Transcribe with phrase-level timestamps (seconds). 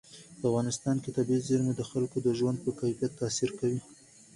[0.39, 3.79] په افغانستان کې طبیعي زیرمې د خلکو د ژوند په کیفیت تاثیر کوي.